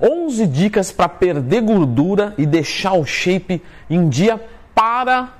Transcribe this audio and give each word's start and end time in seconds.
11 0.00 0.46
dicas 0.46 0.90
para 0.90 1.08
perder 1.08 1.62
gordura 1.62 2.34
e 2.38 2.46
deixar 2.46 2.92
o 2.94 3.04
shape 3.04 3.62
em 3.88 4.08
dia 4.08 4.40
para 4.74 5.34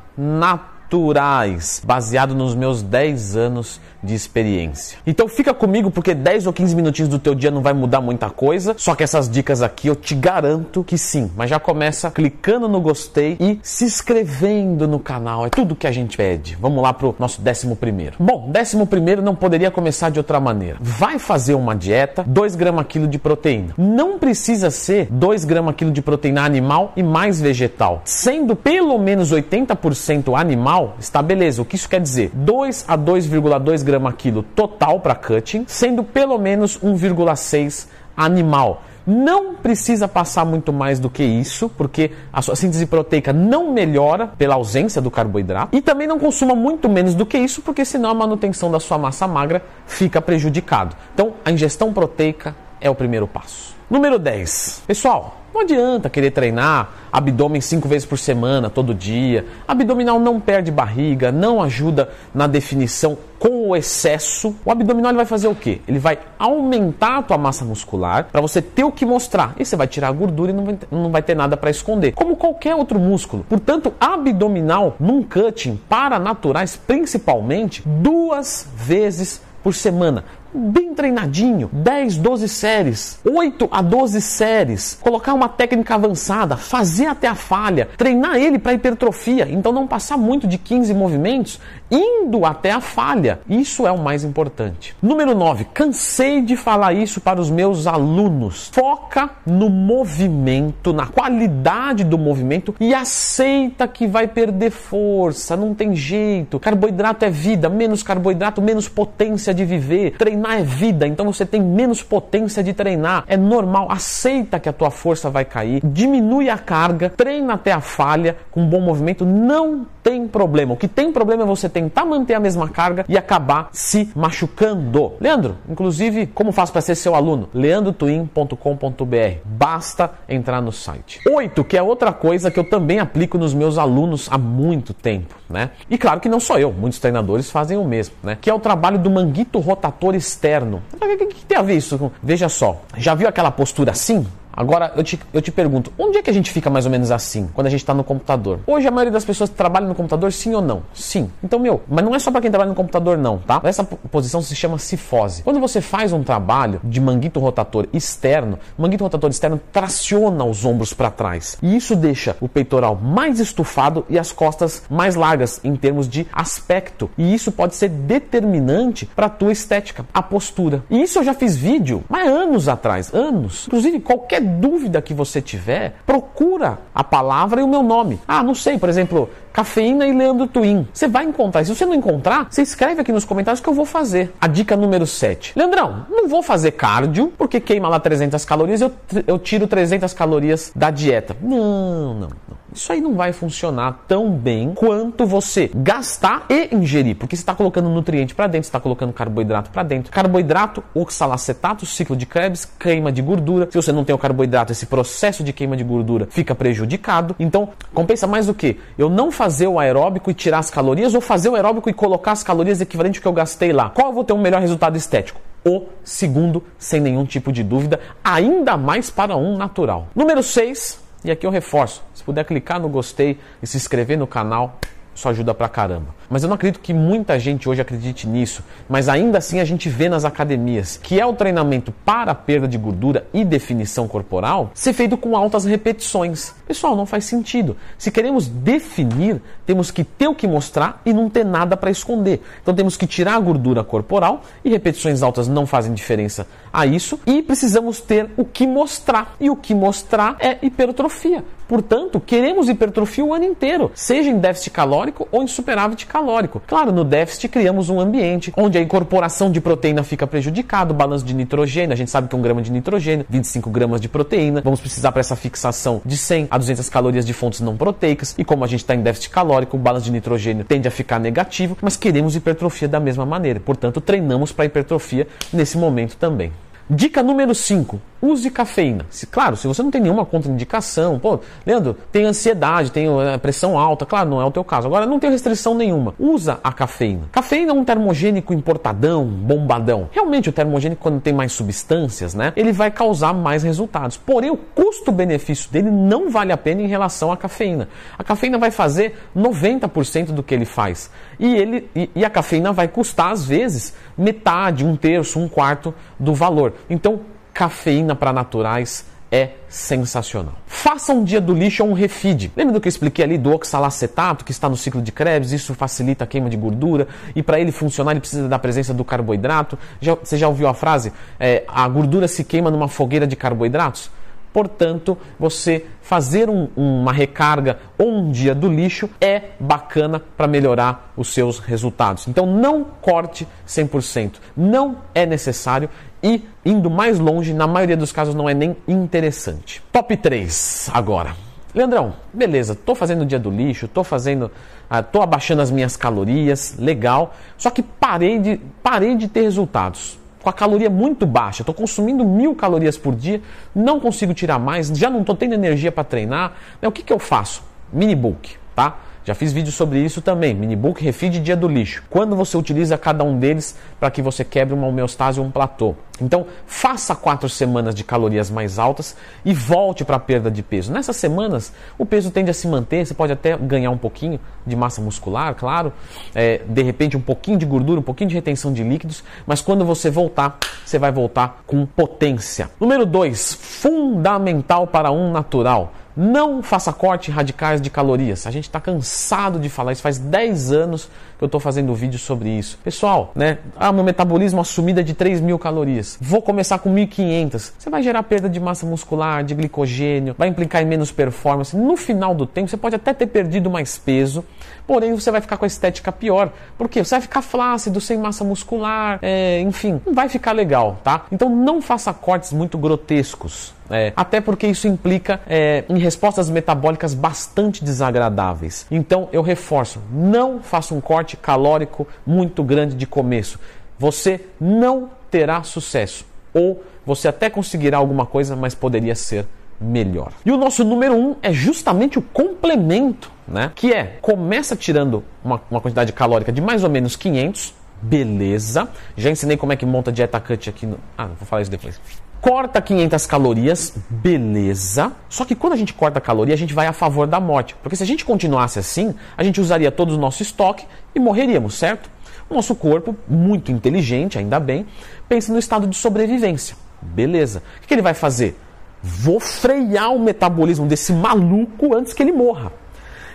naturais, 0.91 1.81
baseado 1.85 2.35
nos 2.35 2.57
meus 2.57 2.83
10 2.83 3.37
anos 3.37 3.81
de 4.03 4.15
experiência. 4.15 4.99
Então 5.07 5.29
fica 5.29 5.53
comigo 5.55 5.91
porque 5.91 6.15
10 6.15 6.47
ou 6.47 6.53
15 6.53 6.75
minutinhos 6.75 7.09
do 7.09 7.19
teu 7.19 7.35
dia 7.35 7.51
não 7.51 7.63
vai 7.63 7.73
mudar 7.73 8.01
muita 8.01 8.31
coisa, 8.31 8.75
só 8.77 8.95
que 8.95 9.05
essas 9.05 9.29
dicas 9.29 9.63
aqui 9.63 9.89
eu 9.89 9.95
te 9.95 10.15
garanto 10.15 10.83
que 10.83 10.99
sim. 10.99 11.31
Mas 11.37 11.51
já 11.51 11.61
começa 11.61 12.11
clicando 12.11 12.69
no 12.69 12.81
gostei 12.81 13.37
e 13.39 13.61
se 13.63 13.85
inscrevendo 13.85 14.89
no 14.89 14.99
canal. 14.99 15.47
É 15.47 15.51
tudo 15.51 15.77
que 15.77 15.87
a 15.87 15.93
gente 15.93 16.17
pede. 16.17 16.57
Vamos 16.61 16.83
lá 16.83 16.93
pro 16.93 17.15
nosso 17.19 17.41
décimo 17.41 17.77
primeiro. 17.77 18.17
Bom, 18.19 18.51
décimo 18.51 18.87
primeiro 18.87 19.23
não 19.23 19.35
poderia 19.35 19.71
começar 19.71 20.11
de 20.11 20.19
outra 20.19 20.41
maneira. 20.41 20.79
Vai 20.81 21.19
fazer 21.19 21.55
uma 21.55 21.77
dieta, 21.77 22.25
2 22.27 22.57
gramas 22.57 22.87
quilo 22.89 23.07
de 23.07 23.19
proteína. 23.19 23.75
Não 23.77 24.19
precisa 24.19 24.71
ser 24.71 25.07
2 25.11 25.45
gramas 25.45 25.75
quilo 25.77 25.91
de 25.91 26.03
proteína 26.03 26.43
animal 26.43 26.93
e 26.97 27.03
mais 27.03 27.41
vegetal. 27.41 28.01
Sendo 28.05 28.57
pelo 28.57 28.99
menos 28.99 29.31
80% 29.33 30.39
animal, 30.41 30.80
está 30.99 31.23
beleza. 31.23 31.63
O 31.63 31.65
que 31.65 31.77
isso 31.77 31.89
quer 31.89 32.01
dizer? 32.01 32.31
2 32.33 32.85
a 32.89 32.97
2,2 32.97 33.83
grama 33.85 34.13
quilo 34.13 34.43
total 34.43 35.01
para 35.01 35.15
cutting, 35.15 35.65
sendo 35.67 36.03
pelo 36.03 36.39
menos 36.39 36.79
1,6 36.79 37.87
animal. 38.17 38.83
Não 39.07 39.55
precisa 39.55 40.07
passar 40.07 40.45
muito 40.45 40.73
mais 40.73 41.01
do 41.01 41.09
que 41.09 41.23
isso, 41.23 41.69
porque 41.71 42.13
a 42.33 42.43
sua 42.43 42.55
síntese 42.55 42.87
proteica 42.87 43.33
não 43.33 43.73
melhora 43.73 44.27
pela 44.27 44.55
ausência 44.55 45.01
do 45.01 45.11
carboidrato. 45.11 45.77
E 45.77 45.81
também 45.81 46.07
não 46.07 46.19
consuma 46.19 46.55
muito 46.55 46.89
menos 46.89 47.15
do 47.15 47.25
que 47.25 47.39
isso, 47.39 47.63
porque 47.63 47.85
senão 47.85 48.11
a 48.11 48.15
manutenção 48.15 48.71
da 48.71 48.79
sua 48.79 48.99
massa 48.99 49.27
magra 49.27 49.63
fica 49.87 50.21
prejudicado. 50.21 50.95
Então, 51.15 51.35
a 51.45 51.51
ingestão 51.51 51.93
proteica 51.93 52.55
é 52.81 52.91
o 52.91 52.95
primeiro 52.95 53.27
passo. 53.27 53.75
Número 53.91 54.19
10. 54.19 54.85
Pessoal, 54.87 55.40
não 55.53 55.63
adianta 55.63 56.09
querer 56.09 56.31
treinar 56.31 56.91
abdômen 57.13 57.61
cinco 57.61 57.89
vezes 57.89 58.07
por 58.07 58.19
semana, 58.19 58.71
todo 58.71 58.95
dia. 58.95 59.45
Abdominal 59.67 60.19
não 60.21 60.41
perde 60.41 60.71
barriga, 60.71 61.33
não 61.33 61.61
ajuda 61.63 62.09
na 62.33 62.47
definição 62.47 63.19
com 63.39 63.69
o 63.69 63.77
excesso. 63.77 64.55
O 64.65 64.71
abdominal 64.71 65.11
ele 65.11 65.17
vai 65.17 65.27
fazer 65.27 65.49
o 65.49 65.55
quê? 65.55 65.81
Ele 65.89 65.99
vai 65.99 66.19
aumentar 66.39 67.19
a 67.19 67.23
tua 67.23 67.39
massa 67.39 67.65
muscular 67.65 68.29
para 68.31 68.41
você 68.41 68.63
ter 68.63 68.85
o 68.85 68.93
que 68.93 69.05
mostrar. 69.05 69.55
E 69.59 69.65
você 69.65 69.77
vai 69.77 69.87
tirar 69.87 70.09
a 70.09 70.13
gordura 70.13 70.51
e 70.53 70.55
não 70.55 70.65
vai, 70.65 70.79
não 70.91 71.11
vai 71.11 71.23
ter 71.23 71.35
nada 71.35 71.57
para 71.57 71.71
esconder. 71.71 72.13
Como 72.13 72.37
qualquer 72.37 72.75
outro 72.75 73.01
músculo. 73.01 73.45
Portanto, 73.49 73.93
abdominal 73.99 74.97
num 75.01 75.23
cutting 75.23 75.81
para 75.89 76.19
naturais, 76.19 76.77
principalmente, 76.77 77.83
duas 77.85 78.69
vezes 78.77 79.43
por 79.63 79.75
semana 79.75 80.25
bem 80.55 80.95
treinadinho, 80.95 81.71
10, 81.73 82.17
12 82.19 82.49
séries, 82.49 83.21
8 83.25 83.69
a 83.71 83.83
12 83.83 84.21
séries, 84.21 84.99
colocar 85.01 85.35
uma 85.35 85.49
técnica 85.49 85.95
avançada, 85.95 86.57
fazer 86.57 87.07
até 87.07 87.29
a 87.29 87.35
falha, 87.35 87.89
treinar 87.97 88.37
ele 88.37 88.59
para 88.59 88.75
hipertrofia, 88.75 89.49
então 89.51 89.73
não 89.73 89.87
passar 89.87 90.17
muito 90.17 90.47
de 90.47 90.59
15 90.59 90.93
movimentos, 90.95 91.61
indo 91.91 92.45
até 92.45 92.71
a 92.71 92.81
falha. 92.81 93.41
Isso 93.49 93.87
é 93.87 93.93
o 93.93 93.99
mais 93.99 94.25
importante. 94.25 94.95
Número 95.03 95.35
9, 95.35 95.67
cansei 95.73 96.43
de 96.43 96.57
falar 96.57 96.93
isso 96.93 97.21
para 97.21 97.41
os 97.41 97.51
meus 97.51 97.87
alunos. 97.87 98.71
Foca 98.73 99.31
no 99.47 99.69
movimento, 99.69 100.93
na 100.93 101.07
qualidade 101.07 102.05
do 102.05 102.19
movimento 102.19 102.75
e 102.79 102.95
aceita 102.95 103.89
que 103.89 104.07
vai 104.07 104.29
perder 104.29 104.71
força, 104.71 105.57
não 105.57 105.75
tem 105.75 105.95
jeito. 105.95 106.61
Carboidrato 106.61 107.25
é 107.25 107.31
vida, 107.31 107.69
menos 107.69 108.03
carboidrato, 108.03 108.63
menos 108.63 108.89
potência 108.89 109.53
de 109.53 109.65
viver. 109.65 110.13
Treinar 110.13 110.40
Treinar 110.41 110.59
é 110.59 110.63
vida, 110.63 111.07
então 111.07 111.27
você 111.27 111.45
tem 111.45 111.61
menos 111.61 112.03
potência 112.03 112.63
de 112.63 112.73
treinar. 112.73 113.25
É 113.27 113.37
normal, 113.37 113.89
aceita 113.91 114.59
que 114.59 114.71
a 114.71 114.73
tua 114.73 114.91
força 114.91 115.29
vai 115.29 115.45
cair, 115.45 115.83
diminui 115.85 116.49
a 116.49 116.57
carga, 116.57 117.11
treina 117.11 117.55
até 117.55 117.73
a 117.73 117.81
falha 117.81 118.37
com 118.51 118.67
bom 118.67 118.81
movimento, 118.81 119.27
não 119.27 119.87
tem 120.03 120.27
problema. 120.27 120.73
O 120.73 120.77
que 120.77 120.89
tem 120.89 121.13
problema 121.13 121.43
é 121.43 121.47
você 121.47 121.69
tentar 121.69 122.05
manter 122.05 122.35
a 122.35 122.41
mesma 122.41 122.69
carga 122.69 123.05
e 123.09 123.19
acabar 123.19 123.69
se 123.73 124.11
machucando. 124.15 125.13
Leandro, 125.21 125.59
inclusive, 125.69 126.27
como 126.27 126.53
faço 126.53 126.73
para 126.73 126.81
ser 126.81 126.95
seu 126.95 127.15
aluno? 127.15 127.49
leandrotwin.com.br. 127.53 129.39
Basta 129.45 130.11
entrar 130.29 130.63
no 130.63 130.73
site. 130.73 131.21
Oito, 131.29 131.63
que 131.63 131.77
é 131.77 131.83
outra 131.83 132.13
coisa 132.13 132.51
que 132.51 132.59
eu 132.59 132.65
também 132.65 132.99
aplico 132.99 133.37
nos 133.37 133.53
meus 133.53 133.77
alunos 133.77 134.29
há 134.31 134.39
muito 134.39 134.95
tempo, 134.95 135.35
né? 135.49 135.71
E 135.89 135.99
claro 135.99 136.21
que 136.21 136.29
não 136.29 136.41
sou 136.41 136.59
eu, 136.59 136.73
muitos 136.73 136.99
treinadores 136.99 137.51
fazem 137.51 137.77
o 137.77 137.85
mesmo, 137.85 138.15
né? 138.23 138.39
Que 138.41 138.49
é 138.49 138.55
o 138.55 138.59
trabalho 138.59 138.99
do 138.99 139.11
manguito 139.11 139.59
rotator 139.59 140.15
externo. 140.31 140.83
O 140.95 141.27
que, 141.27 141.45
tem 141.45 141.59
a 141.59 141.63
ver 141.63 141.77
isso? 141.77 142.13
Veja 142.23 142.49
só, 142.49 142.83
já 142.97 143.15
viu 143.15 143.29
aquela 143.29 143.51
postura 143.51 143.93
assim? 143.93 144.27
Agora 144.61 144.93
eu 144.95 145.03
te, 145.03 145.19
eu 145.33 145.41
te 145.41 145.51
pergunto, 145.51 145.91
onde 145.99 146.19
é 146.19 146.23
que 146.23 146.29
a 146.29 146.33
gente 146.35 146.51
fica 146.51 146.69
mais 146.69 146.85
ou 146.85 146.93
menos 146.93 147.11
assim 147.11 147.49
quando 147.55 147.67
a 147.67 147.71
gente 147.71 147.81
está 147.81 147.95
no 147.95 148.05
computador? 148.05 148.61
Hoje 148.67 148.87
a 148.87 148.91
maioria 148.91 149.11
das 149.11 149.25
pessoas 149.25 149.49
trabalha 149.49 149.87
no 149.87 149.95
computador, 149.95 150.31
sim 150.35 150.53
ou 150.53 150.61
não? 150.61 150.83
Sim. 150.93 151.31
Então, 151.43 151.59
meu, 151.59 151.81
mas 151.89 152.05
não 152.05 152.15
é 152.15 152.19
só 152.19 152.31
para 152.31 152.43
quem 152.43 152.51
trabalha 152.51 152.69
no 152.69 152.75
computador, 152.75 153.17
não, 153.17 153.39
tá? 153.39 153.63
Essa 153.65 153.83
posição 153.83 154.43
se 154.43 154.55
chama 154.55 154.77
cifose. 154.77 155.43
Quando 155.45 155.61
você 155.61 155.81
faz 155.81 156.13
um 156.13 156.23
trabalho 156.23 156.79
de 156.85 157.01
manguito 157.01 157.41
rotator 157.41 157.87
externo, 157.91 158.59
manguito 158.77 159.03
rotator 159.03 159.31
externo 159.31 159.59
traciona 159.73 160.45
os 160.45 160.63
ombros 160.63 160.93
para 160.93 161.11
trás. 161.11 161.57
E 161.63 161.75
isso 161.75 161.97
deixa 161.97 162.37
o 162.39 162.47
peitoral 162.47 162.97
mais 162.97 163.41
estufado 163.41 164.05
e 164.11 164.19
as 164.19 164.31
costas 164.31 164.83
mais 164.91 165.15
largas 165.15 165.59
em 165.65 165.75
termos 165.75 166.07
de 166.07 166.27
aspecto. 166.31 167.11
E 167.17 167.33
isso 167.33 167.51
pode 167.51 167.75
ser 167.75 167.89
determinante 167.89 169.07
para 169.07 169.25
a 169.25 169.31
tua 169.31 169.53
estética, 169.53 170.05
a 170.13 170.23
postura. 170.23 170.85
E 170.91 171.01
isso 171.01 171.19
eu 171.19 171.25
já 171.25 171.33
fiz 171.33 171.57
vídeo, 171.57 172.05
mas 172.11 172.29
anos 172.29 172.69
atrás, 172.69 173.15
anos. 173.15 173.67
Inclusive, 173.67 174.01
Qualquer 174.11 174.41
dúvida 174.51 175.01
que 175.01 175.15
você 175.15 175.41
tiver, 175.41 175.95
procura 176.05 176.79
a 176.95 177.03
palavra 177.03 177.61
e 177.61 177.65
o 177.65 177.69
meu 177.69 177.83
nome. 177.83 178.21
Ah, 178.27 178.43
não 178.43 178.55
sei, 178.55 178.79
por 178.79 178.89
exemplo, 178.89 179.31
cafeína 179.53 180.07
e 180.07 180.13
Leandro 180.13 180.47
Twin. 180.47 180.87
Você 180.93 181.09
vai 181.09 181.25
encontrar. 181.25 181.65
Se 181.65 181.75
você 181.75 181.87
não 181.87 181.95
encontrar, 181.95 182.49
você 182.51 182.63
escreve 182.63 183.01
aqui 183.01 183.13
nos 183.13 183.25
comentários 183.25 183.61
que 183.61 183.69
eu 183.69 183.75
vou 183.75 183.85
fazer. 183.85 184.33
A 184.41 184.47
dica 184.47 184.77
número 184.77 185.07
7. 185.07 185.53
Leandrão, 185.57 186.07
não 186.11 186.29
vou 186.29 186.43
fazer 186.43 186.73
cardio 186.73 187.33
porque 187.39 187.61
queima 187.61 187.89
lá 187.89 188.01
300 188.01 188.45
calorias, 188.45 188.81
eu, 188.81 188.93
eu 189.27 189.39
tiro 189.39 189.67
300 189.67 190.13
calorias 190.13 190.73
da 190.75 190.91
dieta. 190.91 191.37
Não, 191.41 192.15
não, 192.15 192.29
não. 192.49 192.50
Isso 192.75 192.93
aí 192.93 193.01
não 193.01 193.15
vai 193.15 193.33
funcionar 193.33 194.05
tão 194.07 194.31
bem 194.31 194.73
quanto 194.75 195.27
você 195.27 195.71
gastar 195.75 196.47
e 196.49 196.75
ingerir, 196.75 197.17
porque 197.17 197.37
você 197.37 197.43
está 197.43 197.55
colocando 197.55 197.89
nutriente 197.89 198.35
para 198.35 198.47
dentro, 198.47 198.67
está 198.67 198.81
colocando 198.81 199.13
carboidrato 199.13 199.71
para 199.71 199.83
dentro. 199.83 200.13
Carboidrato, 200.13 200.83
oxalacetato, 200.95 201.85
ciclo 201.85 202.17
de 202.17 202.27
Krebs, 202.27 202.65
queima 202.79 203.11
de 203.11 203.23
gordura. 203.23 203.69
Se 203.71 203.77
você 203.77 203.93
não 203.93 204.05
tem 204.05 204.15
o 204.15 204.19
carboidrato, 204.19 204.73
esse 204.73 204.87
processo 204.87 205.43
de 205.43 205.53
queima 205.53 205.77
de 205.77 205.85
gordura 205.85 206.29
fica 206.31 206.55
prejudicado. 206.55 207.35
Então, 207.39 207.71
compensa 207.93 208.27
mais 208.27 208.47
do 208.47 208.55
que 208.55 208.79
eu 208.97 209.09
não 209.09 209.31
fazer 209.31 209.67
o 209.67 209.79
aeróbico 209.79 210.31
e 210.31 210.35
tirar 210.35 210.59
as 210.59 210.71
calorias 210.71 211.15
ou 211.15 211.21
fazer 211.21 211.49
o 211.49 211.55
aeróbico 211.55 211.91
e 211.91 211.93
colocar 211.93 212.33
as 212.33 212.43
calorias 212.43 212.81
equivalente 212.81 213.19
ao 213.19 213.23
que 213.23 213.29
eu 213.29 213.33
gastei 213.33 213.73
lá. 213.73 213.91
Qual 213.91 214.09
eu 214.09 214.15
vou 214.15 214.25
ter 214.25 214.33
um 214.33 214.41
melhor 214.41 214.61
resultado 214.61 214.97
estético? 214.97 215.41
o 215.65 215.87
segundo, 216.03 216.63
sem 216.79 217.01
nenhum 217.01 217.25
tipo 217.25 217.53
de 217.53 217.63
dúvida, 217.63 218.01
ainda 218.25 218.77
mais 218.77 219.11
para 219.11 219.37
um 219.37 219.57
natural. 219.57 220.09
Número 220.15 220.43
6, 220.43 221.01
e 221.25 221.31
aqui 221.31 221.47
eu 221.47 221.51
reforço, 221.51 222.03
se 222.21 222.25
puder 222.25 222.45
clicar 222.45 222.79
no 222.79 222.89
gostei 222.89 223.39
e 223.63 223.67
se 223.67 223.79
inscrever 223.79 224.19
no 224.19 224.27
canal, 224.27 224.79
isso 225.15 225.29
ajuda 225.29 225.53
pra 225.53 225.69
caramba. 225.69 226.15
Mas 226.29 226.43
eu 226.43 226.49
não 226.49 226.55
acredito 226.55 226.81
que 226.81 226.95
muita 226.95 227.39
gente 227.39 227.69
hoje 227.69 227.81
acredite 227.81 228.27
nisso, 228.27 228.63
mas 228.89 229.09
ainda 229.09 229.39
assim 229.39 229.59
a 229.59 229.65
gente 229.65 229.89
vê 229.89 230.09
nas 230.09 230.25
academias 230.25 230.99
que 231.03 231.19
é 231.19 231.27
o 231.27 231.33
treinamento 231.33 231.93
para 232.05 232.35
perda 232.35 232.69
de 232.69 232.79
gordura 232.79 233.27
e 233.33 233.45
definição 233.45 234.07
corporal 234.07 234.71
ser 234.73 234.93
feito 234.93 235.17
com 235.17 235.37
altas 235.37 235.65
repetições. 235.65 236.55
Pessoal, 236.67 236.95
não 236.95 237.05
faz 237.05 237.25
sentido. 237.25 237.77
Se 237.99 238.11
queremos 238.11 238.47
definir, 238.49 239.43
temos 239.67 239.91
que 239.91 240.05
ter 240.05 240.29
o 240.29 240.35
que 240.35 240.47
mostrar 240.47 241.01
e 241.05 241.13
não 241.13 241.29
ter 241.29 241.45
nada 241.45 241.77
para 241.77 241.91
esconder. 241.91 242.41
Então 242.63 242.75
temos 242.75 242.97
que 242.97 243.07
tirar 243.07 243.35
a 243.35 243.41
gordura 243.41 243.83
corporal 243.83 244.43
e 244.65 244.71
repetições 244.71 245.23
altas 245.23 245.49
não 245.49 245.67
fazem 245.67 245.93
diferença 245.93 246.47
a 246.73 246.87
isso 246.87 247.19
e 247.27 247.43
precisamos 247.43 248.01
ter 248.01 248.31
o 248.37 248.45
que 248.45 248.67
mostrar. 248.67 249.35
E 249.41 249.51
o 249.51 249.57
que 249.57 249.75
mostrar 249.75 250.37
é 250.39 250.59
hipertrofia. 250.63 251.45
Portanto, 251.71 252.19
queremos 252.19 252.69
hipertrofia 252.69 253.25
o 253.25 253.33
ano 253.33 253.45
inteiro, 253.45 253.93
seja 253.95 254.29
em 254.29 254.41
déficit 254.41 254.73
calórico 254.73 255.29
ou 255.31 255.41
em 255.41 255.47
superávit 255.47 256.05
calórico. 256.05 256.61
Claro, 256.67 256.91
no 256.91 257.05
déficit 257.05 257.49
criamos 257.49 257.89
um 257.89 258.01
ambiente 258.01 258.53
onde 258.57 258.77
a 258.77 258.81
incorporação 258.81 259.53
de 259.53 259.61
proteína 259.61 260.03
fica 260.03 260.27
prejudicada, 260.27 260.93
o 260.93 260.97
balanço 260.97 261.25
de 261.25 261.33
nitrogênio, 261.33 261.93
a 261.93 261.97
gente 261.97 262.11
sabe 262.11 262.27
que 262.27 262.35
um 262.35 262.43
grama 262.43 262.61
de 262.61 262.73
nitrogênio, 262.73 263.25
25 263.31 263.71
gramas 263.71 264.01
de 264.01 264.09
proteína, 264.09 264.61
vamos 264.65 264.81
precisar 264.81 265.13
para 265.13 265.21
essa 265.21 265.37
fixação 265.37 266.03
de 266.05 266.17
100 266.17 266.49
a 266.51 266.59
200 266.59 266.89
calorias 266.89 267.25
de 267.25 267.33
fontes 267.33 267.61
não 267.61 267.77
proteicas, 267.77 268.35
e 268.37 268.45
como 268.45 268.65
a 268.65 268.67
gente 268.67 268.81
está 268.81 268.97
em 268.97 269.01
déficit 269.01 269.31
calórico, 269.31 269.77
o 269.77 269.81
balanço 269.81 270.07
de 270.07 270.11
nitrogênio 270.11 270.65
tende 270.65 270.89
a 270.89 270.91
ficar 270.91 271.21
negativo, 271.21 271.79
mas 271.81 271.97
queremos 271.97 272.35
hipertrofia 272.35 272.89
da 272.89 272.99
mesma 272.99 273.25
maneira, 273.25 273.61
portanto 273.61 274.01
treinamos 274.01 274.51
para 274.51 274.65
hipertrofia 274.65 275.29
nesse 275.53 275.79
momento 275.79 276.17
também. 276.17 276.51
Dica 276.91 277.23
número 277.23 277.55
5 277.55 278.10
use 278.23 278.51
cafeína. 278.51 279.07
Se, 279.11 279.27
claro, 279.27 279.57
se 279.57 279.67
você 279.67 279.83
não 279.83 279.91
tem 279.91 280.01
nenhuma 280.01 280.25
contraindicação, 280.25 281.19
pô, 281.19 281.41
Leandro, 281.65 281.97
tem 282.13 282.25
ansiedade, 282.25 282.91
tem 282.91 283.09
uh, 283.09 283.39
pressão 283.41 283.79
alta, 283.79 284.05
claro, 284.05 284.29
não 284.29 284.41
é 284.41 284.45
o 284.45 284.51
teu 284.51 284.65
caso. 284.65 284.87
Agora, 284.87 285.07
não 285.07 285.19
tem 285.19 285.31
restrição 285.31 285.75
nenhuma. 285.75 286.15
Usa 286.19 286.61
a 286.63 286.73
cafeína. 286.73 287.29
Cafeína 287.33 287.73
é 287.73 287.75
um 287.75 287.85
termogênico 287.85 288.53
importadão, 288.53 289.25
bombadão. 289.25 290.09
Realmente, 290.13 290.49
o 290.49 290.53
termogênico, 290.53 291.01
quando 291.03 291.21
tem 291.21 291.33
mais 291.33 291.53
substâncias, 291.53 292.35
né, 292.35 292.53
ele 292.57 292.73
vai 292.73 292.91
causar 292.91 293.33
mais 293.33 293.63
resultados. 293.63 294.17
Porém, 294.17 294.51
o 294.51 294.57
custo-benefício 294.57 295.71
dele 295.71 295.91
não 295.91 296.31
vale 296.31 296.53
a 296.53 296.57
pena 296.57 296.83
em 296.83 296.87
relação 296.87 297.33
à 297.33 297.37
cafeína. 297.37 297.89
A 298.19 298.25
cafeína 298.25 298.59
vai 298.59 298.71
fazer 298.71 299.17
90% 299.37 300.27
do 300.27 300.43
que 300.43 300.55
ele 300.55 300.65
faz. 300.65 301.11
E, 301.39 301.55
ele, 301.55 301.89
e, 301.95 302.11
e 302.15 302.25
a 302.25 302.31
cafeína 302.31 302.73
vai 302.73 302.89
custar, 302.89 303.33
às 303.33 303.45
vezes, 303.45 303.95
metade, 304.17 304.85
um 304.85 304.97
terço, 304.97 305.39
um 305.39 305.49
quarto 305.49 305.95
do 306.19 306.35
valor. 306.35 306.75
Então, 306.89 307.21
cafeína 307.61 308.17
para 308.17 308.33
naturais 308.33 309.05
é 309.31 309.51
sensacional. 309.69 310.55
Faça 310.67 311.13
um 311.13 311.23
dia 311.23 311.43
do 311.43 311.53
lixo 311.53 311.85
ou 311.85 311.91
um 311.91 311.93
refeed. 311.93 312.51
Lembra 312.57 312.73
do 312.73 312.81
que 312.81 312.89
eu 312.89 312.89
expliquei 312.89 313.23
ali 313.23 313.37
do 313.37 313.53
oxalacetato 313.53 314.47
que 314.47 314.51
está 314.51 314.67
no 314.67 314.79
ciclo 314.79 315.03
de 315.03 315.13
Krebs? 315.13 315.53
Isso 315.53 315.75
facilita 315.75 316.25
a 316.25 316.27
queima 316.27 316.49
de 316.49 316.57
gordura 316.57 317.07
e 317.37 317.43
para 317.43 317.61
ele 317.61 317.71
funcionar 317.71 318.13
ele 318.13 318.21
precisa 318.21 318.49
da 318.49 318.59
presença 318.59 318.95
do 318.95 319.05
carboidrato. 319.05 319.79
Já, 320.01 320.15
você 320.15 320.39
já 320.39 320.49
ouviu 320.49 320.69
a 320.69 320.73
frase? 320.73 321.13
É, 321.39 321.63
a 321.69 321.87
gordura 321.87 322.27
se 322.27 322.43
queima 322.45 322.71
numa 322.71 322.89
fogueira 322.89 323.27
de 323.27 323.37
carboidratos? 323.37 324.11
Portanto, 324.53 325.17
você 325.39 325.87
fazer 326.03 326.51
um, 326.51 326.69
uma 326.77 327.13
recarga 327.13 327.79
ou 327.97 328.11
um 328.11 328.31
dia 328.31 328.55
do 328.55 328.69
lixo 328.69 329.09
é 329.21 329.43
bacana 329.61 330.23
para 330.37 330.49
melhorar 330.49 331.13
os 331.17 331.33
seus 331.33 331.59
resultados. 331.59 332.27
Então, 332.27 332.47
não 332.47 332.85
corte 332.85 333.47
100%. 333.67 334.35
Não 334.57 334.99
é 335.15 335.25
necessário 335.25 335.89
e, 336.23 336.45
indo 336.65 336.91
mais 336.91 337.19
longe, 337.19 337.55
na 337.55 337.67
maioria 337.67 337.97
dos 337.97 338.13
casos 338.13 338.35
não 338.35 338.49
é 338.49 338.55
nem 338.55 338.77
interessante. 338.87 339.83
Top 339.93 340.17
3 340.17 340.91
agora. 340.93 341.35
Leandrão, 341.73 342.15
beleza, 342.33 342.75
tô 342.75 342.97
fazendo 342.97 343.23
o 343.23 343.27
dia 343.27 343.39
do 343.39 343.49
lixo, 343.49 343.87
tô 343.87 344.03
fazendo, 344.03 344.51
uh, 344.91 345.03
tô 345.13 345.23
abaixando 345.23 345.63
as 345.63 345.71
minhas 345.71 345.97
calorias, 345.97 346.75
legal. 346.77 347.35
Só 347.57 347.71
que 347.71 347.81
parei 347.81 348.41
de, 348.41 348.61
parei 348.83 349.15
de 349.15 349.29
ter 349.29 349.43
resultados 349.43 350.20
com 350.43 350.49
a 350.49 350.53
caloria 350.53 350.89
muito 350.89 351.27
baixa, 351.27 351.63
estou 351.63 351.75
consumindo 351.75 352.25
mil 352.25 352.55
calorias 352.55 352.97
por 352.97 353.15
dia, 353.15 353.43
não 353.75 354.01
consigo 354.01 354.33
tirar 354.33 354.59
mais, 354.59 354.89
já 354.89 355.11
não 355.11 355.21
estou 355.21 355.37
tendo 355.37 355.55
energia 355.55 355.93
para 355.93 356.05
treinar. 356.05 356.53
Né, 356.81 356.89
o 356.89 356.93
que, 356.93 357.03
que 357.03 357.13
eu 357.13 357.19
faço? 357.19 357.63
Mini 357.93 358.15
bulk, 358.15 358.57
tá? 358.75 358.99
Já 359.23 359.35
fiz 359.35 359.53
vídeo 359.53 359.71
sobre 359.71 359.99
isso 360.01 360.23
também, 360.23 360.55
minibook 360.55 361.05
refeed 361.05 361.41
dia 361.41 361.57
do 361.57 361.69
lixo. 361.69 362.03
Quando 362.09 362.35
você 362.35 362.57
utiliza 362.57 362.97
cada 362.97 363.23
um 363.23 363.39
deles 363.39 363.77
para 363.99 364.11
que 364.11 364.23
você 364.23 364.43
quebre 364.45 364.73
uma 364.73 364.87
homeostase 364.87 365.39
ou 365.39 365.45
um 365.45 365.51
platô. 365.51 365.95
Então, 366.23 366.47
faça 366.67 367.15
quatro 367.15 367.49
semanas 367.49 367.95
de 367.95 368.03
calorias 368.03 368.51
mais 368.51 368.79
altas 368.79 369.17
e 369.45 369.53
volte 369.53 370.05
para 370.05 370.17
a 370.17 370.19
perda 370.19 370.51
de 370.51 370.63
peso. 370.63 370.93
Nessas 370.93 371.17
semanas, 371.17 371.73
o 371.99 372.07
peso 372.07 372.31
tende 372.31 372.51
a 372.51 372.55
se 372.55 372.67
manter, 372.67 373.07
você 373.07 373.15
pode 373.15 373.33
até 373.33 373.57
ganhar 373.57 373.91
um 373.91 373.99
pouquinho 373.99 374.41
de 374.67 374.75
massa 374.75 375.03
muscular, 375.03 375.55
claro, 375.55 375.93
é, 376.35 376.63
de 376.67 376.83
repente 376.83 377.17
um 377.17 377.21
pouquinho 377.21 377.59
de 377.59 377.67
gordura, 377.67 378.01
um 378.01 378.03
pouquinho 378.03 378.29
de 378.29 378.35
retenção 378.35 378.73
de 378.73 378.83
líquidos, 378.83 379.23
mas 379.47 379.61
quando 379.61 379.85
você 379.85 380.11
voltar, 380.11 380.59
você 380.85 380.99
vai 380.99 381.13
voltar 381.13 381.63
com 381.67 381.85
potência. 381.87 382.71
Número 382.79 383.05
2, 383.05 383.55
fundamental 383.55 384.87
para 384.87 385.11
um 385.11 385.31
natural 385.31 385.93
não 386.17 386.63
faça 386.63 386.93
corte 386.93 387.31
radicais 387.31 387.81
de 387.81 387.91
calorias. 387.91 388.47
A 388.47 388.51
gente 388.51 388.65
está 388.65 388.81
cansado 388.81 389.59
de 389.59 389.69
falar 389.69 389.93
isso. 389.93 390.03
Faz 390.03 390.19
10 390.19 390.73
anos 390.73 391.09
eu 391.41 391.47
estou 391.47 391.61
fazendo 391.61 391.95
vídeo 391.95 392.19
sobre 392.19 392.49
isso. 392.49 392.79
Pessoal, 392.83 393.33
né? 393.35 393.59
Ah, 393.77 393.93
meu 393.93 394.05
metabolismo 394.05 394.61
assumido 394.61 395.01
é 395.01 395.03
de 395.03 395.15
3 395.15 395.41
mil 395.41 395.59
calorias. 395.59 396.19
Vou 396.21 396.43
começar 396.43 396.79
com 396.79 396.95
1.500. 396.95 397.73
Você 397.79 397.91
vai 397.91 398.03
gerar 398.03 398.23
perda 398.23 398.49
de 398.49 398.61
massa 398.61 398.87
muscular, 398.87 399.43
de 399.45 399.55
glicogênio, 399.55 400.35
vai 400.37 400.49
implicar 400.49 400.83
em 400.83 400.87
menos 400.87 401.11
performance. 401.11 401.77
No 401.77 401.97
final 401.97 402.35
do 402.35 402.47
tempo, 402.47 402.69
você 402.69 402.77
pode 402.77 402.95
até 402.95 403.13
ter 403.15 403.27
perdido 403.27 403.71
mais 403.71 403.99
peso, 403.99 404.45
porém 404.87 405.15
você 405.15 405.31
vai 405.31 405.41
ficar 405.41 405.57
com 405.57 405.65
a 405.65 405.69
estética 405.69 406.13
pior. 406.13 406.53
Por 406.77 406.89
quê? 406.89 407.05
Você 407.05 407.15
vai 407.15 407.23
ficar 407.23 407.43
flácido, 407.43 408.01
sem 408.01 408.19
massa 408.19 408.45
muscular, 408.45 409.19
é, 409.23 409.61
enfim, 409.61 410.01
não 410.07 410.15
vai 410.15 410.29
ficar 410.29 410.53
legal, 410.53 410.99
tá? 411.03 411.27
Então 411.31 411.49
não 411.49 411.81
faça 411.81 412.13
cortes 412.13 412.53
muito 412.53 412.77
grotescos. 412.77 413.75
É, 413.91 414.13
até 414.15 414.41
porque 414.41 414.69
isso 414.69 414.87
implica 414.87 415.41
é, 415.49 415.85
em 415.89 415.99
respostas 415.99 416.49
metabólicas 416.49 417.13
bastante 417.13 417.85
desagradáveis. 417.85 418.87
Então 418.89 419.29
eu 419.33 419.43
reforço: 419.43 420.01
não 420.13 420.61
faça 420.63 420.95
um 420.95 421.01
corte 421.01 421.30
calórico 421.37 422.07
muito 422.27 422.63
grande 422.63 422.95
de 422.95 423.07
começo. 423.07 423.59
Você 423.99 424.41
não 424.61 425.11
terá 425.31 425.63
sucesso. 425.63 426.25
Ou 426.53 426.83
você 427.05 427.29
até 427.29 427.49
conseguirá 427.49 427.99
alguma 427.99 428.27
coisa, 428.27 428.57
mas 428.57 428.75
poderia 428.75 429.15
ser 429.15 429.47
melhor. 429.81 430.33
E 430.45 430.51
o 430.51 430.57
nosso 430.57 430.85
número 430.85 431.15
um 431.15 431.37
é 431.43 431.53
justamente 431.53 432.19
o 432.19 432.23
complemento, 432.23 433.31
né? 433.49 433.73
Que 433.75 433.93
é 433.93 434.19
começa 434.21 434.77
tirando 434.77 435.25
uma, 435.43 435.61
uma 435.71 435.81
quantidade 435.81 436.13
calórica 436.13 436.53
de 436.53 436.61
mais 436.61 436.85
ou 436.85 436.91
menos 436.91 437.17
500, 437.17 437.75
beleza. 438.03 438.89
Já 439.17 439.31
ensinei 439.31 439.57
como 439.57 439.73
é 439.73 439.77
que 439.77 439.87
monta 439.87 440.13
dieta 440.13 440.39
cut 440.41 440.69
aqui 440.69 440.87
no. 440.87 440.99
Ah, 441.17 441.27
vou 441.27 441.47
falar 441.47 441.63
isso 441.63 441.71
depois 441.71 441.99
corta 442.41 442.81
500 442.81 443.27
calorias, 443.27 443.95
beleza. 444.09 445.13
Só 445.29 445.45
que 445.45 445.55
quando 445.55 445.75
a 445.75 445.77
gente 445.77 445.93
corta 445.93 446.19
a 446.19 446.23
caloria, 446.23 446.55
a 446.55 446.59
gente 446.59 446.73
vai 446.73 446.87
a 446.87 446.93
favor 446.93 447.27
da 447.27 447.39
morte. 447.39 447.77
Porque 447.83 447.97
se 447.97 448.03
a 448.03 448.07
gente 448.07 448.25
continuasse 448.25 448.79
assim, 448.79 449.15
a 449.37 449.45
gente 449.45 449.61
usaria 449.61 449.91
todo 449.91 450.15
o 450.15 450.19
nosso 450.19 450.43
estoque 450.43 450.87
e 451.15 451.21
morreríamos, 451.21 451.75
certo? 451.75 452.11
O 452.49 452.55
nosso 452.55 452.75
corpo, 452.75 453.15
muito 453.29 453.71
inteligente, 453.71 454.39
ainda 454.39 454.59
bem, 454.59 454.87
pensa 455.29 455.53
no 455.53 455.59
estado 455.59 455.87
de 455.87 455.97
sobrevivência. 455.97 456.77
Beleza. 457.01 457.63
O 457.83 457.87
que 457.87 457.95
ele 457.95 458.03
vai 458.03 458.15
fazer? 458.15 458.59
Vou 459.03 459.39
frear 459.39 460.13
o 460.13 460.19
metabolismo 460.19 460.87
desse 460.87 461.13
maluco 461.13 461.95
antes 461.95 462.13
que 462.13 462.23
ele 462.23 462.33
morra. 462.33 462.73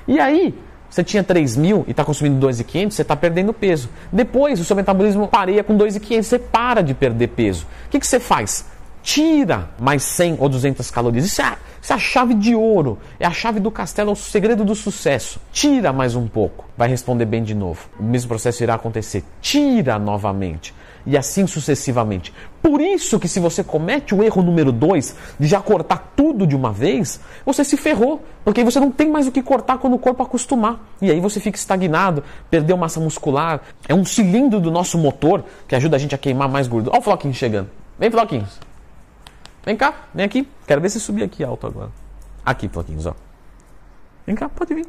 E 0.08 0.20
aí, 0.20 0.54
você 0.90 1.04
tinha 1.04 1.24
3 1.24 1.56
mil 1.56 1.84
e 1.88 1.92
está 1.92 2.06
consumindo 2.06 2.46
2.500, 2.46 2.92
você 2.92 3.02
está 3.02 3.16
perdendo 3.16 3.54
peso. 3.54 3.90
Depois, 4.12 4.60
o 4.60 4.66
seu 4.66 4.76
metabolismo 4.76 5.28
pareia 5.28 5.64
com 5.64 5.78
2.500, 5.78 6.24
você 6.24 6.40
para 6.40 6.82
de 6.82 6.94
perder 6.94 7.28
peso. 7.30 7.66
O 7.88 7.90
que, 7.90 8.00
que 8.00 8.08
você 8.08 8.20
faz? 8.20 8.66
Tira 9.06 9.70
mais 9.80 10.02
100 10.02 10.38
ou 10.40 10.50
200 10.50 10.90
calorias. 10.90 11.26
Isso 11.26 11.40
é, 11.40 11.56
isso 11.80 11.94
é 11.94 11.96
a 11.96 12.00
chave 12.00 12.34
de 12.34 12.56
ouro, 12.56 12.98
é 13.20 13.26
a 13.26 13.32
chave 13.32 13.60
do 13.60 13.70
castelo, 13.70 14.10
é 14.10 14.14
o 14.14 14.16
segredo 14.16 14.66
do 14.66 14.74
sucesso. 14.74 15.40
Tira 15.54 15.94
mais 15.94 16.16
um 16.16 16.28
pouco, 16.28 16.66
vai 16.76 16.90
responder 16.90 17.26
bem 17.26 17.44
de 17.44 17.54
novo. 17.54 17.88
O 18.00 18.04
mesmo 18.04 18.28
processo 18.28 18.64
irá 18.64 18.74
acontecer. 18.74 19.24
Tira 19.40 20.00
novamente. 20.00 20.74
E 21.06 21.16
assim 21.16 21.46
sucessivamente. 21.46 22.34
Por 22.64 22.82
isso 22.82 23.20
que 23.20 23.28
se 23.28 23.40
você 23.40 23.64
comete 23.64 24.16
o 24.16 24.24
erro 24.24 24.42
número 24.42 24.72
2 24.72 25.16
de 25.40 25.48
já 25.48 25.62
cortar 25.62 26.14
tudo 26.16 26.48
de 26.48 26.56
uma 26.56 26.72
vez, 26.72 27.20
você 27.46 27.64
se 27.64 27.78
ferrou. 27.78 28.24
Porque 28.44 28.62
aí 28.62 28.66
você 28.66 28.80
não 28.80 28.90
tem 28.90 29.08
mais 29.08 29.28
o 29.28 29.32
que 29.32 29.44
cortar 29.44 29.78
quando 29.78 29.94
o 29.94 30.00
corpo 30.00 30.24
acostumar. 30.24 30.84
E 31.00 31.12
aí 31.12 31.20
você 31.20 31.40
fica 31.40 31.60
estagnado, 31.60 32.24
perdeu 32.50 32.76
massa 32.76 33.00
muscular. 33.00 33.62
É 33.88 33.94
um 33.94 34.04
cilindro 34.04 34.60
do 34.60 34.72
nosso 34.72 34.98
motor 34.98 35.44
que 35.68 35.76
ajuda 35.76 35.96
a 35.96 36.00
gente 36.00 36.16
a 36.16 36.18
queimar 36.18 36.50
mais 36.50 36.68
gordura. 36.68 36.96
Olha 36.96 37.02
o 37.02 37.04
Floquinho 37.04 37.36
chegando. 37.36 37.70
Vem, 38.00 38.10
Floquinhos. 38.10 38.75
Vem 39.66 39.76
cá, 39.76 39.94
vem 40.14 40.26
aqui. 40.26 40.48
Quero 40.68 40.80
ver 40.80 40.90
se 40.90 41.00
subir 41.00 41.24
aqui 41.24 41.44
alto 41.44 41.66
agora. 41.66 41.90
Aqui, 42.46 42.70
Floquinhos, 42.70 43.08
ó. 43.08 43.16
Vem 44.26 44.36
cá, 44.36 44.48
pode 44.48 44.76
vir. 44.76 44.86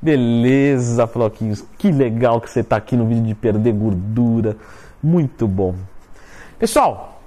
Beleza, 0.00 1.06
Floquinhos. 1.06 1.64
Que 1.76 1.90
legal 1.90 2.40
que 2.40 2.48
você 2.48 2.60
está 2.60 2.76
aqui 2.76 2.96
no 2.96 3.06
vídeo 3.06 3.24
de 3.24 3.34
perder 3.34 3.72
gordura. 3.72 4.56
Muito 5.02 5.48
bom. 5.48 5.74
Pessoal, 6.58 7.20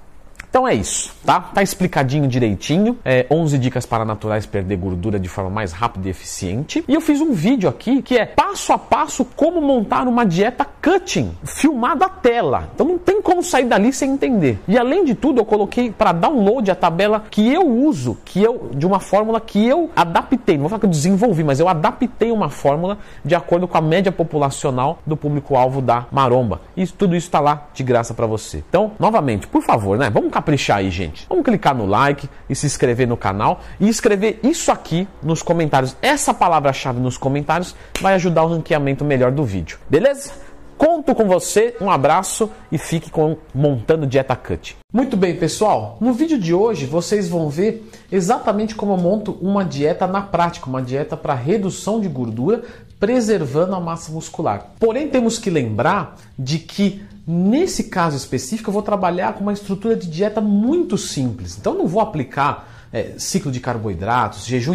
então 0.48 0.66
é 0.66 0.72
isso, 0.72 1.14
tá? 1.22 1.38
Tá 1.40 1.62
explicadinho 1.62 2.26
direitinho. 2.26 2.98
É, 3.04 3.26
11 3.30 3.58
dicas 3.58 3.84
para 3.84 4.06
naturais 4.06 4.46
perder 4.46 4.78
gordura 4.78 5.20
de 5.20 5.28
forma 5.28 5.50
mais 5.50 5.72
rápida 5.72 6.08
e 6.08 6.10
eficiente. 6.10 6.82
E 6.88 6.94
eu 6.94 7.00
fiz 7.02 7.20
um 7.20 7.34
vídeo 7.34 7.68
aqui 7.68 8.00
que 8.00 8.16
é 8.16 8.24
passo 8.24 8.72
a 8.72 8.78
passo 8.78 9.22
como 9.22 9.60
montar 9.60 10.08
uma 10.08 10.24
dieta 10.24 10.64
cutting, 10.86 11.36
filmada 11.44 12.06
a 12.06 12.08
tela. 12.08 12.68
Então 12.72 12.86
não 12.86 12.96
tem 12.96 13.20
como 13.20 13.42
sair 13.42 13.64
dali 13.64 13.92
sem 13.92 14.12
entender. 14.12 14.56
E 14.68 14.78
além 14.78 15.04
de 15.04 15.16
tudo, 15.16 15.40
eu 15.40 15.44
coloquei 15.44 15.90
para 15.90 16.12
download 16.12 16.70
a 16.70 16.76
tabela 16.76 17.24
que 17.28 17.52
eu 17.52 17.66
uso, 17.66 18.16
que 18.24 18.40
eu 18.40 18.70
de 18.72 18.86
uma 18.86 19.00
fórmula 19.00 19.40
que 19.40 19.66
eu 19.66 19.90
adaptei. 19.96 20.54
Não 20.54 20.62
vou 20.62 20.68
falar 20.68 20.78
que 20.78 20.86
eu 20.86 20.90
desenvolvi, 20.90 21.42
mas 21.42 21.58
eu 21.58 21.68
adaptei 21.68 22.30
uma 22.30 22.48
fórmula 22.48 22.98
de 23.24 23.34
acordo 23.34 23.66
com 23.66 23.76
a 23.76 23.80
média 23.80 24.12
populacional 24.12 25.00
do 25.04 25.16
público-alvo 25.16 25.82
da 25.82 26.06
maromba. 26.12 26.60
E 26.76 26.86
tudo 26.86 27.16
isso 27.16 27.26
está 27.26 27.40
lá 27.40 27.66
de 27.74 27.82
graça 27.82 28.14
para 28.14 28.26
você. 28.26 28.62
Então, 28.68 28.92
novamente, 28.96 29.48
por 29.48 29.62
favor, 29.62 29.98
né? 29.98 30.08
Vamos 30.08 30.30
caprichar 30.30 30.76
aí, 30.76 30.88
gente. 30.88 31.26
Vamos 31.28 31.44
clicar 31.44 31.74
no 31.74 31.84
like 31.84 32.30
e 32.48 32.54
se 32.54 32.64
inscrever 32.64 33.08
no 33.08 33.16
canal 33.16 33.58
e 33.80 33.88
escrever 33.88 34.38
isso 34.40 34.70
aqui 34.70 35.08
nos 35.20 35.42
comentários. 35.42 35.96
Essa 36.00 36.32
palavra-chave 36.32 37.00
nos 37.00 37.18
comentários 37.18 37.74
vai 38.00 38.14
ajudar 38.14 38.44
o 38.44 38.48
ranqueamento 38.50 39.04
melhor 39.04 39.32
do 39.32 39.42
vídeo. 39.42 39.80
Beleza? 39.90 40.45
Conto 40.78 41.14
com 41.14 41.26
você, 41.26 41.74
um 41.80 41.90
abraço 41.90 42.50
e 42.70 42.76
fique 42.76 43.10
com 43.10 43.38
Montando 43.54 44.06
Dieta 44.06 44.36
Cut. 44.36 44.76
Muito 44.92 45.16
bem, 45.16 45.34
pessoal. 45.36 45.96
No 46.00 46.12
vídeo 46.12 46.38
de 46.38 46.52
hoje 46.52 46.84
vocês 46.84 47.28
vão 47.28 47.48
ver 47.48 47.88
exatamente 48.12 48.74
como 48.74 48.92
eu 48.92 48.98
monto 48.98 49.32
uma 49.40 49.64
dieta 49.64 50.06
na 50.06 50.20
prática, 50.20 50.68
uma 50.68 50.82
dieta 50.82 51.16
para 51.16 51.34
redução 51.34 52.00
de 52.00 52.08
gordura, 52.08 52.62
preservando 53.00 53.74
a 53.74 53.80
massa 53.80 54.12
muscular. 54.12 54.72
Porém, 54.78 55.08
temos 55.08 55.38
que 55.38 55.50
lembrar 55.50 56.16
de 56.38 56.58
que 56.58 57.02
Nesse 57.28 57.84
caso 57.84 58.16
específico, 58.16 58.70
eu 58.70 58.72
vou 58.72 58.82
trabalhar 58.82 59.34
com 59.34 59.40
uma 59.40 59.52
estrutura 59.52 59.96
de 59.96 60.06
dieta 60.06 60.40
muito 60.40 60.96
simples. 60.96 61.58
Então, 61.58 61.74
não 61.74 61.88
vou 61.88 62.00
aplicar 62.00 62.68
é, 62.92 63.14
ciclo 63.18 63.50
de 63.50 63.58
carboidratos, 63.58 64.46
jejum 64.46 64.74